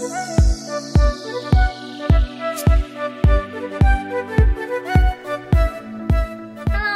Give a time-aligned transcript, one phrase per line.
[0.00, 0.08] Hello，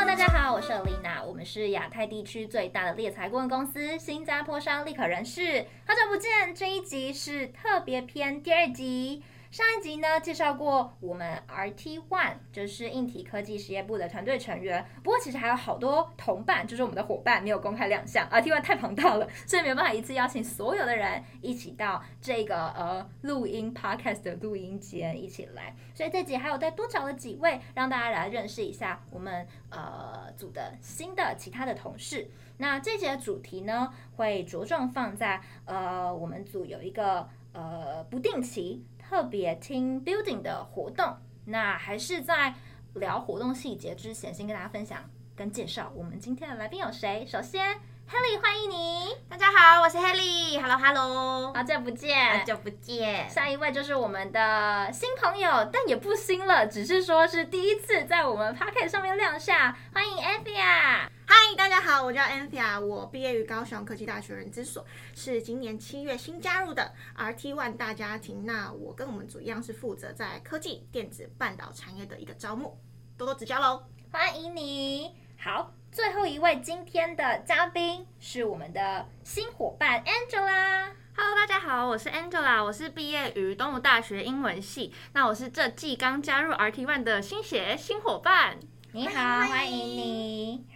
[0.06, 9.22] 大家好，我是 Alina，我们是亚太地区最大的猎才顾问公司新加坡商立可人事，好久不见，这一集是特别篇第二集。
[9.54, 14.84] 上一集呢，介绍过我们 RT One，就是硬体科技实业部的团队成员。
[15.04, 18.28] 不过其实还有好多同伴，就是我们的伙伴没有公开亮相。
[18.28, 25.76] RT One 太庞大了，所以没有办法一次邀请所有的人一起到这个呃录音 Podcast 的录音间一起来。
[25.94, 32.28] 所以这集还有再多找了几位，让大家来认识一下我们呃组的新的其他的同事。
[32.56, 38.84] 那这集的主题呢，会着重放在呃我们组有一个呃不定期。
[39.14, 42.52] 特别 team building 的活动，那还是在
[42.94, 47.24] 聊活动细节之前，先跟大家分享跟介绍我们今天的来宾有谁。
[47.24, 47.76] 首先
[48.10, 49.14] ，Helly，欢迎你。
[49.28, 50.60] 大家好，我是 Helly。
[50.60, 53.30] Hello，Hello，好久不见，好久不见。
[53.30, 59.72] 下一位就是我们的新朋友，但也不新了，只是说是第一次在我们 Podcast 上面亮相。
[59.92, 61.13] 欢迎 Anthea。
[61.36, 68.46] 嗨，大家好，我叫 Anthea，我毕业于高雄科技大学人资所，是今年七月新加入的 RT One 大家庭。
[68.46, 72.78] 那我跟我们组一样，是负责在科技、电子、半导产业的一个招募，
[73.18, 73.82] 多多指教喽。
[74.12, 75.12] 欢迎你。
[75.36, 80.92] 好，最后一位今天的嘉宾是我们的新伙伴 Angela。
[81.16, 88.60] Hello，大家好，我是 Angela，我是毕业于东吴大学英文系，那我是这季刚加入 RT One 的新血新伙伴。
[88.92, 90.66] 你好，欢迎你。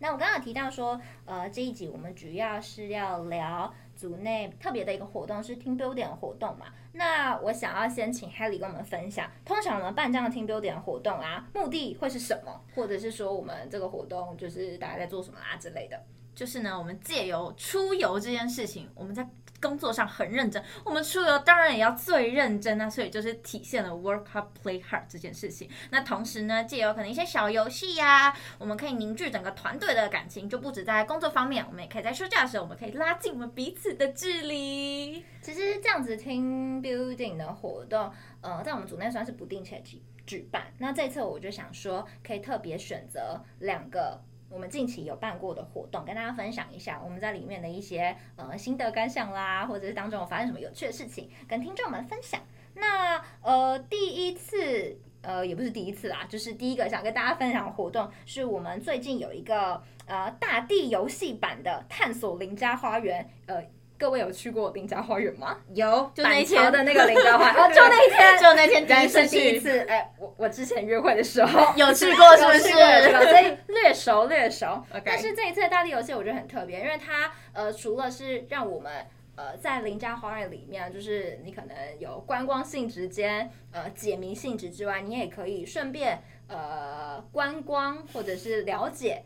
[0.00, 6.66] 那我刚刚提到说，呃，这一集我们主要是要聊组内特别的一个活动，是 team building 活动嘛。
[6.92, 12.60] 那我想要先请 Helly 跟我们分享，通常我们办这样的 team building 活动啊，目的会是什么？
[12.74, 16.00] 或者是说我们这个活动就是大家在做什么啊之类的？
[16.38, 19.28] 就是呢，我们借由出游这件事情，我们在。
[19.60, 25.68] 工作上很认真，我们出游当然也要最认真啊，所以就是体现了 work hard play hard 这件事情。
[25.90, 35.24] 那同时呢，借由可能一些小游戏呀，我们可以凝聚整个团队的感情，就不止在工作方面，我们也可以在休假的时候，我们可以拉近我们彼此的距离。
[35.42, 40.72] 其实这样子 team building 的活动，呃，在我们组内算是不定期举办。
[40.78, 44.22] 那这次我就想说，可以特别选择两个。
[44.50, 52.40] 我们近期有办过的活动，跟大家分享一下我们在里面的一些呃心得感想啦，或者是当中有发生什么有趣的事情，跟听众们分享。
[52.74, 63.62] 那呃第一次呃也不是第一次啦，就是第一个想跟大家分享的活动，是我们最近有一个呃大地游戏版的探索邻家花园呃。
[63.98, 65.58] 各位有去过林家花园吗？
[65.74, 69.80] 有，就那天的那个林家花园， 就那天， 就那天第一次第一次。
[69.90, 72.60] 哎、欸，我我之前约会的时候有去过，是不是？
[72.62, 74.84] 所以略熟略熟。
[75.04, 79.04] 但是这一次的大地游戏我觉得很特别，因为它呃除了是让我们
[79.34, 89.24] 呃在林家花园里面，就是你可能有观光性质兼呃解谜性质之外，你也可以顺便呃观光或者是了解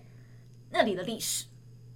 [0.71, 1.45] 那里的历史。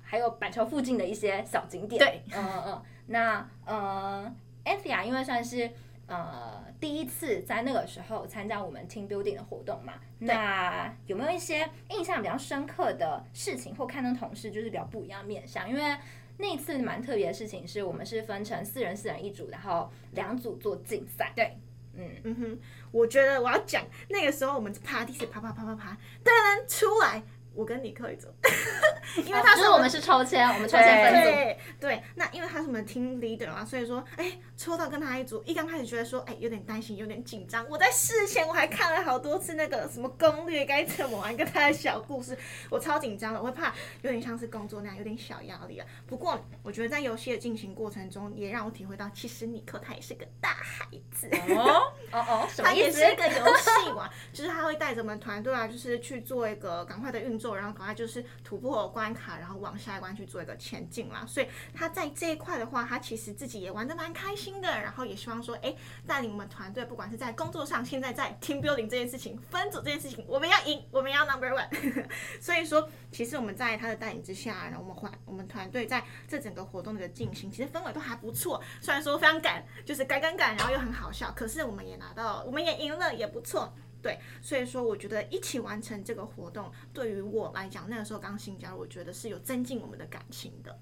[0.08, 1.98] 还有板桥附近的一些小景点。
[1.98, 2.82] 对，嗯嗯嗯。
[3.08, 4.34] 那呃
[4.64, 5.70] ，Anthea 因为算是
[6.06, 15.68] 呃第一次在那个时候参加我们 team building 的活动嘛，那有没有一些印象比较深刻的事情，或看到同事就是比较不一样的面相？
[15.68, 15.96] 因为
[16.38, 21.32] 那一次蛮特别的事情是我们是分成四人四人一组，然后两组做竞赛。
[21.34, 21.56] 对，
[21.94, 22.58] 嗯嗯哼，
[22.90, 27.22] 我觉得我要讲那个时候我们爬地是爬爬爬爬爬，当然出来。
[27.56, 28.28] 我跟你可以走，
[29.24, 31.30] 因为他是、哦就是、我们是抽签，我们抽签分组。
[31.30, 37.66] 对对，那因为他是我们 team leader 嘛，所以说，哎，抽到跟他一组，一刚开始觉得说，哎，有点担心，有点紧张。
[37.68, 42.36] 我在事前我还看了好多次那个什么攻略，该怎么玩，跟他的小故事，
[42.70, 45.86] 我超紧张的，我会怕有点像是工作那样，有点小压力啊。
[46.06, 51.28] 不过我觉得在游戏的进行过程中，也让我体会到，其实尼克他也是个大孩子。
[51.54, 57.56] 哦哦哦，他也是一个游戏王，就是他会带着我们团队啊，就是去做一个赶快的运作。
[57.56, 61.24] 然后赶快就是突破关卡，然后往下一关去做一个前进嘛。
[61.24, 64.68] 所以他在这一块的话，他其实自己也玩得蛮开心的。
[64.68, 65.74] 然后也希望说，哎，
[66.06, 71.68] 带领我们团队，不管是在工作上，现在在 team building 这件事情，分组这件事情，我们要赢， 我们要 number one。
[72.40, 78.62] 所以说，其实我们在他的带领之下，然后我们团我们团队在这整个活动的进行，其实氛围都还不错。
[78.80, 83.72] 虽然说非常赶，就是赶赶赶，然后又很好笑，可是我们也拿到，我们也赢了，也不错。
[84.02, 90.78] 对，所以说我觉得一起完成这个活动，对于我来讲，那个时候刚新加入，我觉得是有增进我们的感情的。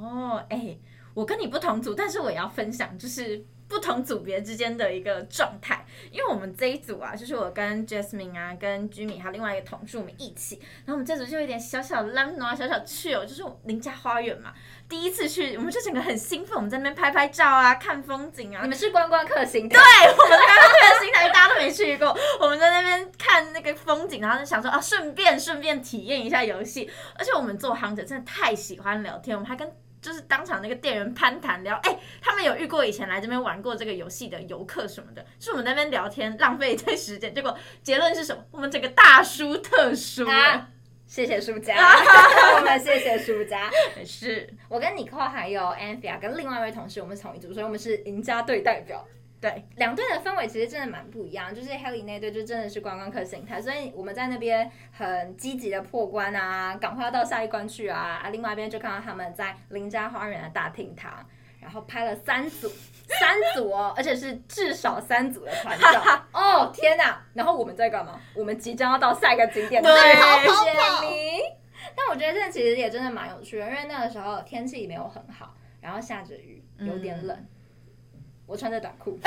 [0.00, 0.76] 哦，哎，
[1.14, 14.52] 我跟你不同组，但是我也要分享，就是不同组别之间的一个状态，因为我们这一组啊，就是我跟 Jasmine 啊，跟 Jimmy 还有另外一个同事我们一起，然后我们这组就有点小小浪啊，小小趣哦，就是邻家花园嘛，
[14.88, 18.62] 第一次去，我们就整个很兴奋，我们在那边拍拍照啊，看风景啊。
[18.62, 19.76] 你们是观光客心态？
[19.76, 26.88] 对，我们是观光客心态，大家都没去过，我们在那边看那个风景，然后就想说啊，顺便顺便体验一下游戏，
[27.18, 29.68] 而且我们做 Hunter 真的太喜欢聊天，我们还跟。
[30.06, 38.40] 就是当场那个店员攀谈聊，哎、欸，他们有遇过以前来这边玩过这个游戏的游客什么的，是我们在那边聊天浪费一堆时间，结果结论是什么？
[38.52, 40.68] 我们整个大输特输、啊。
[41.08, 41.74] 谢谢输家，
[42.56, 43.68] 我们谢谢输家。
[44.06, 49.04] 是我跟尼克还有 Anthea 跟另外一位同事，我们是同一组，所以我们是赢家队代表。
[49.46, 61.24] 对，两队的氛围其实真的蛮不一样，就是 Helly 那队就真的是观光客心态，所以我们在那边很积极的破关啊，赶快要到下一关去啊，啊，另外一边就看到他们在邻家花园的大厅堂，
[61.60, 62.68] 然后拍了三组，
[63.20, 66.02] 三组哦，而且是至少三组的团照。
[66.34, 67.22] 哦天哪！
[67.32, 68.20] 然后我们在干嘛？
[68.34, 71.40] 我们即将要到下一个景点，对，谢谢你。
[71.94, 77.36] 但我觉得这其实也真的蛮有趣的，因为那个时候天气没有很好，然后下着雨，有点冷。
[77.36, 77.48] 嗯
[78.46, 79.18] 我穿着短裤，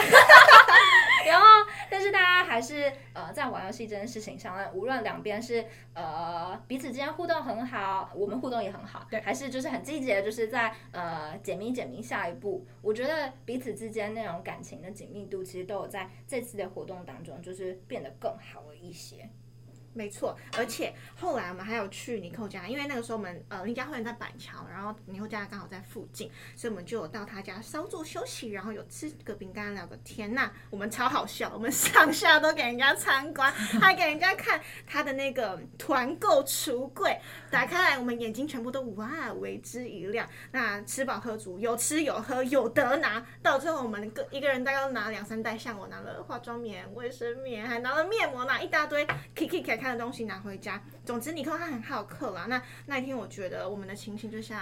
[1.27, 1.45] 然后，
[1.89, 19.29] 但是大家还是呃在玩游戏这件事情上呢，无论两边是呃彼此之间互动很好，我们互动也很好，对，还是就是很积极的，就是在呃解谜解谜下一步，我觉得彼此之间那种感情的紧密度，其实都有在这次的活动当中，就是变得更好了一些。
[19.93, 30.33] 没错，而且后来我们还有去尼寇家，因为那个时候我们呃邻家会员在板桥，然后尼寇家刚好在附近，所以我们就有到他家稍作休息，然后有吃个饼干聊个天。
[30.33, 37.19] 那我们超好笑，我们上下都给人家参观，还给人家看他的那个团购橱柜，
[37.49, 40.29] 打开来我们眼睛全部都哇为之一亮。
[40.51, 50.81] 那吃饱喝足，有吃有喝有得拿，到最后我们个一个人大概都拿了两三袋，像我拿了化妆棉、卫生棉，还拿了面膜，拿一大堆，Kiki 可以看的东西拿回家。
[51.05, 52.45] 总之，尼克他很好客啦。
[52.47, 54.59] 那那一天，我觉得我们的情形就像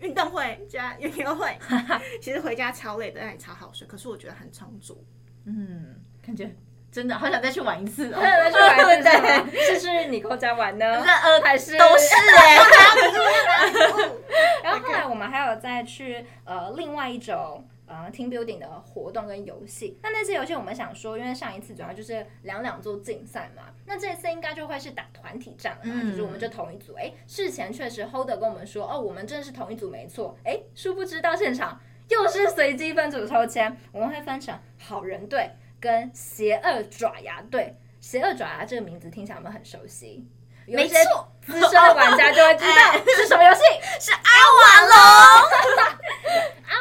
[0.00, 1.56] 运动会加运动会。
[2.20, 3.86] 其实回家超累的，但也超好睡。
[3.86, 5.02] 可是我觉得很充足。
[5.46, 6.54] 嗯，感觉
[6.90, 8.20] 真的好想再去玩一次哦。
[8.20, 9.08] 再去玩一次，
[9.52, 10.84] 对，是去尼克家玩呢？
[10.84, 12.58] 呃，还是都是 哎。
[14.62, 17.66] 然后后来我们还有再去呃另外一种。
[17.88, 26.94] 呃，team building 的活动跟游戏，那那些游戏我们想说，因为上一次主要就是两两做竞赛嘛，那这次应该就会是打团体战了，嗯、就是我们就同一组。
[26.94, 30.36] 哎，事前确实 Holder 跟我们说，哦，我们真的是同一组没错。
[30.44, 35.50] 哎，殊不知到现场又是随机分组抽签，我们会分成好人队
[35.80, 37.76] 跟邪恶爪牙队。
[38.00, 40.26] 邪恶爪牙这个名字听起来我们很熟悉？
[40.66, 43.60] 没错，资深的玩家就会知道 是什么游戏，
[43.98, 44.20] 是阿
[44.58, 45.97] 瓦隆。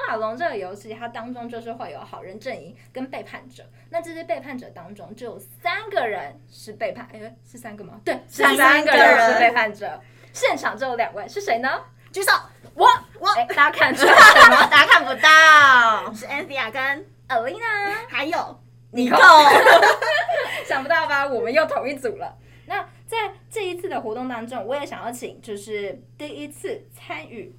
[0.07, 3.63] 阿瓦隆这个游戏，它当中就是会有好人阵营跟背叛者。
[3.89, 7.99] 那这些背叛者当中，就有三个人是背叛，哎，是三个吗？
[8.05, 10.01] 对，是三个人是背叛者。
[10.31, 11.69] 现场只有两位，是谁呢？
[12.11, 12.31] 举手，
[12.73, 12.87] 我
[13.19, 14.67] 我，大家看出来 了吗？
[14.67, 18.59] 大家看不到，是 Anthea 跟 Alina，还有
[18.91, 19.17] 尼寇。
[20.65, 21.27] 想不到吧？
[21.27, 22.37] 我们又同一组了。
[22.65, 23.17] 那在
[23.49, 27.53] 这一次的活动当中，我也想要请就是第一次参与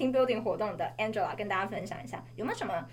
[0.00, 2.88] team building 活动的 Angela 跟大家分享一下，有没有什么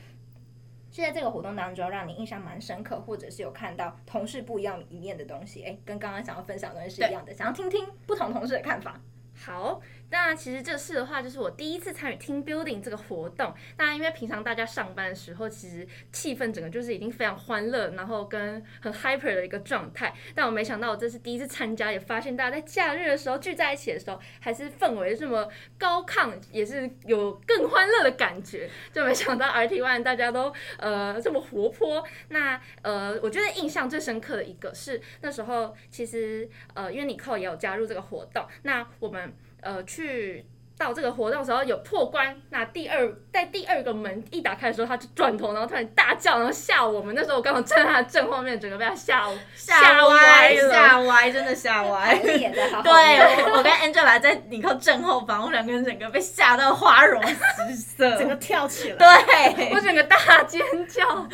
[0.91, 5.63] 是在这个活动当中让你印象蛮深刻，或者是有看到同事不一样一面的东西？
[5.63, 8.99] 哎，跟刚刚想要分享的东西是一样的，想要听听不同同事的看法。
[9.37, 9.81] 好。
[10.09, 13.53] 那其实这次的话，就是我第一次参与 team building 这个活动。
[13.77, 20.13] 那因为平常大家上班的时候，其实气氛整个就是已经非常欢乐，然后跟很 hyper 的一个状态。
[20.33, 25.45] 但我没想到我这次第一次参加，也发现大家在假日的时候聚在一起的时候，还是氛围这么
[25.77, 28.69] 高亢，也是有更欢乐的感觉。
[28.93, 32.01] 就没想到 RT One 大家都呃这么活泼。
[32.29, 39.26] 那呃，我觉得印象最深刻的一个是那时候，其实呃，因为尼寇也有加入这个活动，那我们。
[39.61, 40.45] 呃，去
[40.77, 47.15] 到这个活动的时候有破关，那第二在第二个门一打开的时候，他就转头，然后突然大叫，然后吓我们。
[47.15, 52.15] 那时候我刚好站在他正后面，整个被他吓吓歪了，吓歪，真的吓歪。
[52.19, 61.27] 对，我跟 Angela 在你靠正后方，我们两个人整个被吓到花容失色，整个跳起来，对，我整个大尖叫，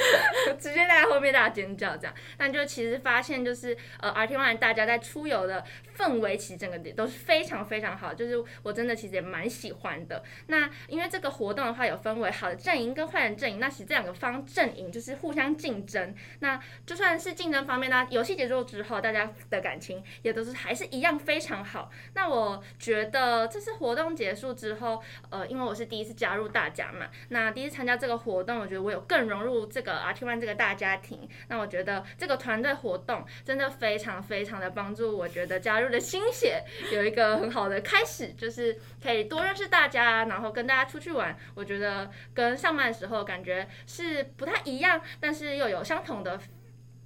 [0.58, 2.14] 直接在后面大尖叫这样。
[2.38, 5.64] 但就其实发现就是呃，RT One 大家在出游的。
[5.96, 10.24] 氛围其实整个点都是非常非常好，就是我真的其实也蛮喜欢的。
[10.46, 16.14] 那因为这个活动的话有分为好的阵营跟坏人阵营，那其实这两个方阵营就是互相竞争。
[16.42, 21.90] 那就算是竞争方面呢，游戏结束之后，大家的感情也都是还是一样非常好。
[22.14, 27.08] 那我觉得这次活动结束之后，呃，因为我是第一次加入大家嘛。
[27.30, 31.28] 那第一次参加这个活动，我觉得我有更融入这个 RT One 这个大家庭。
[31.48, 41.36] 那我觉得这个团队活动真的非常非常的帮助，我觉得加入的新血有一个很好的开始，就是可以多认识大家，然后跟大家出去玩。
[41.56, 46.40] 我觉得跟上班的时候感觉是不太一样，但是又有相同的。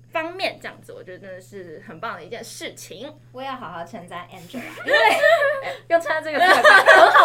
[0.10, 3.14] 方面这样子，我觉得真的是很棒的一件事情。
[3.34, 4.98] 我也要好好称赞 Angela，因为
[5.90, 6.40] 用称赞这个？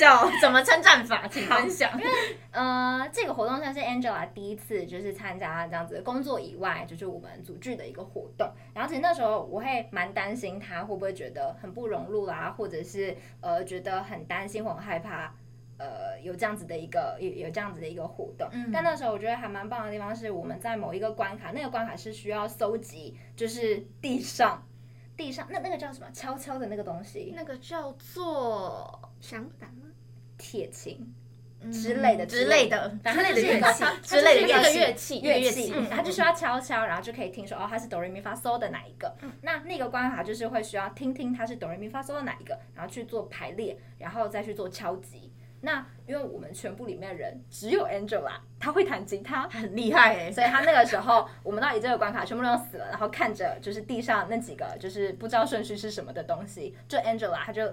[0.00, 0.40] 对，很好笑。
[0.40, 1.28] 怎么称赞法？
[1.28, 1.92] 请分享。
[1.92, 2.10] 因为
[2.50, 8.50] 呃，这个活动算是 Angela 第一次就是参加这样子工作以外，就是我们组剧的一个活动。
[8.74, 15.34] 然后其实那时候我会蛮担心他会不会觉得很不融入啦，或者是呃觉得很担心或很害怕。
[15.82, 24.62] 呃，有这样子的一个有有这样子的一个活动，嗯、但那时候我觉得还蛮棒的地方是，我们在某一个关卡，那个关卡是需要搜集，就是地上
[25.16, 29.86] 地上那那个叫什么悄悄的那个东西，那个叫做响板吗？
[30.40, 31.14] 铁琴
[31.70, 39.14] 之类的之类的之类的乐器之类的乐器乐器，它就需要敲敲，然后就可以听说哦，它是哆来咪发嗦的哪一个？
[39.20, 45.30] 嗯、那那个关卡就是会需要听听它是哆来咪发嗦的哪一个，然后去做排列，然后再去做敲击。
[45.60, 57.70] 那因为我们全部里面的人只有 Angela，他会弹吉他，很厉害哎，所以他那个时候我们到底这个关卡全部都死了，然后看着就是地上那几个就是不知道顺序是什么的东西，就 Angela 他就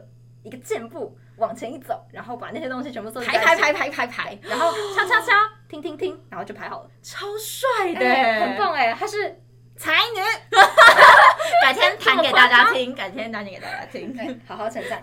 [0.47, 5.33] 一个箭步往前一走，然后把那些东西全部做排排排排排排，然后敲敲敲，
[5.67, 9.41] 听听听，然后就排好了，超帅的，很棒哎，他是。
[9.79, 10.19] 才女，
[11.61, 14.99] 改天弹给大家听，改天弹给大家听，好好称赞。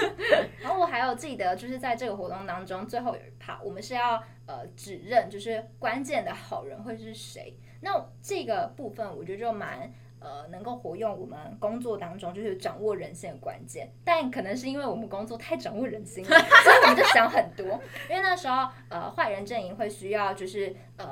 [0.62, 4.14] 然后我还有记得，就是在这个活动当中，最后有一趴，我们是要
[4.46, 7.54] 呃指认，就是关键的好人会是谁。
[7.82, 9.92] 那这个部分，我觉得就蛮
[10.24, 13.88] 呃能够活用我们工作当中，就是掌握人性的关键。
[14.04, 16.30] 但可能是因为我们工作太掌握人心了，
[16.64, 17.66] 所以我们就想很多。
[18.10, 21.06] 因为那时候呃坏人阵营会需要就是呃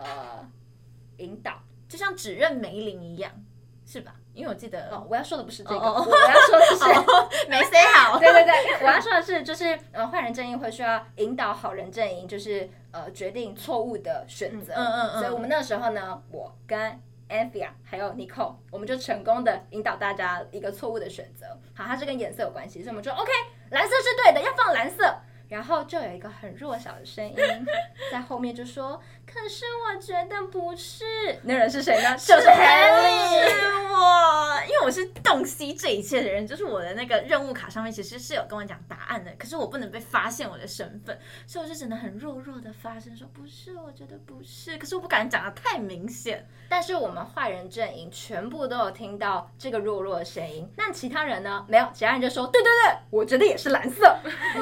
[1.18, 1.52] 引导。
[1.88, 3.30] 就像指认梅林一样，
[3.84, 4.14] 是吧？
[4.32, 6.84] 因为我记得，哦，我要说的不是这个，我要说的是
[7.50, 8.18] 没 say 好。
[8.18, 14.72] 对对对，我要说的是，就是呃，坏人阵营会需要引导好人阵营，就是呃，决定错误的选择。
[14.74, 15.20] 嗯嗯嗯。
[15.20, 16.98] 所以我们那时候呢，我跟
[17.32, 21.46] Anthea 还有 Nicole，我们就成功的引导大家一个错误的选择。
[21.74, 23.30] 好，它是跟颜色有关系，所以我们就 OK，
[23.70, 25.02] 蓝色是对的，要放蓝色。
[25.52, 27.36] 然后就有一个很弱小的声音
[28.10, 28.98] 在后面就说
[29.30, 31.04] ：“可是我觉得不是。
[31.44, 32.16] ”那人是谁呢？
[32.16, 32.54] 就是我，
[34.66, 36.46] 因为我是洞悉这一切的人。
[36.46, 46.48] 就是我的那个任务卡上面其实是有跟我讲答案的，可是我不能被发现我的身份，所以我就只能很弱弱的发声说：“不是，我觉得不是。”可是我不敢讲的太明显。
[46.70, 51.62] 但是我们坏人阵营全部都有听到这个弱弱的声音，那其他人呢？
[51.68, 54.16] 没有，其他人就说：“对对对，我觉得也是蓝色。”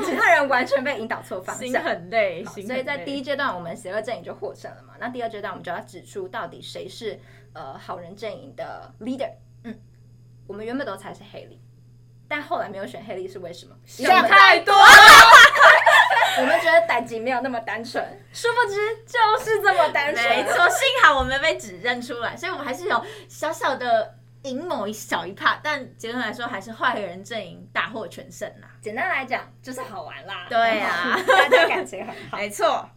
[0.04, 0.79] 其他人完全。
[0.82, 4.94] 被引导错方向，心很累，好，所以在第一阶段我们邪恶阵营就获胜了嘛。
[4.98, 7.18] 那第二阶段我们就要指出到底谁是
[7.52, 9.30] 呃好人阵营的 leader。
[9.64, 9.78] 嗯，
[10.46, 11.60] 我们原本都猜是黑莉，
[12.28, 13.74] 但后来没有选黑利是为什么？
[13.84, 14.74] 想太多。
[16.38, 20.28] 我们觉得代志没有那么单纯，殊不知就是这么单纯。
[20.28, 24.19] 没错，幸好我们被指认出来，所以我们还是有小小的。
[24.42, 28.68] 赢某一小一帕，但结论来说还是坏人阵营大获全胜啦。
[28.80, 30.46] 简单来讲就是好玩啦。
[30.48, 32.36] 对啊， 大家感情很好。
[32.38, 32.88] 没错。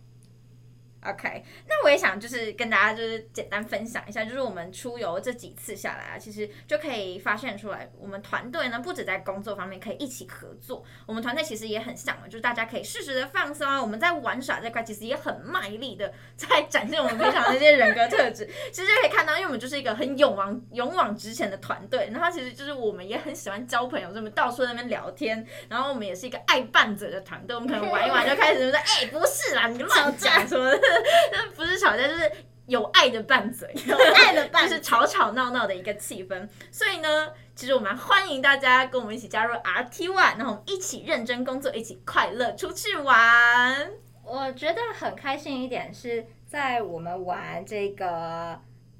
[1.05, 13.81] OK，那我也想就是跟大家就是简单分享一下，就是我们出游这几次下来啊，其实就可以发现出来，我们团队呢不止在工作方面可以一起合作，我们团队其实也很像，就是大家可以适时的放松啊。
[13.81, 18.49] 我们在玩耍这块其实也很卖力的在展现我们平常的这些人格特质。
[18.71, 30.92] 其实就可以看到，因为我们就是一个很勇往勇往直前的团队，然后其实就是我们也很喜欢交朋友，所以我们到处在那边聊天，然后我们也是一个爱伴者的团队，我们可能玩一玩就开始说，哎、欸，不是啦，你乱讲什么的。
[31.55, 32.31] 不是吵架，就是
[32.67, 36.47] 有爱的拌嘴，有爱的拌， 就是吵吵闹闹的一个气氛。
[36.71, 43.91] 所以呢，其实我们欢迎大家跟我们一起加入 RT One，然后我们一起认真工作，一起快乐出去玩。
[44.23, 48.59] 我觉得很开心一点是在我们玩这个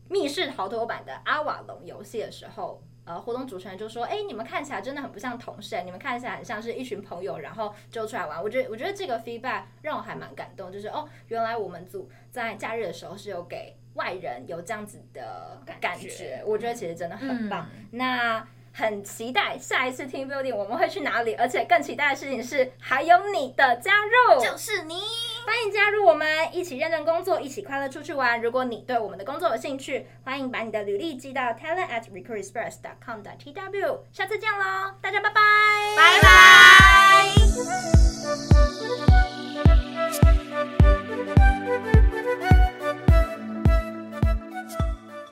[0.09, 2.83] 密室逃脱版的阿瓦隆游戏的时候。
[3.05, 17.69] 呃，活动主持人就说：“哎，你们看起来真的很不像同事，你们看起来很像是一群朋友，然后就出来玩。”我觉得，我觉得这个 feedback 让我还蛮感动，就是哦，原来我们组在假日的时候是有给外人有这样子的感觉，感觉我觉得其实真的很棒。
[17.75, 18.48] 嗯、那。
[18.75, 24.95] 很期待下一次 team building 我们会去哪里，而且更期待的事情是还有你的加入，就是你，
[25.45, 28.41] 欢迎加入我们一起认真工作，一起快乐出去玩。
[28.41, 34.00] 如果你对我们的工作有兴趣，欢迎把你的履历寄到 talent at recruitexpress dot com dot tw。
[34.12, 35.41] 下次见喽，大家拜拜，
[35.97, 36.21] 拜
[39.19, 39.33] 拜。